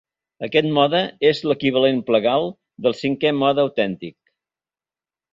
Aquest 0.45 0.67
mode 0.75 1.01
és 1.31 1.41
l'equivalent 1.49 1.99
plagal 2.07 2.47
del 2.87 2.95
cinquè 3.01 3.33
mode 3.41 3.65
autèntic. 3.65 4.17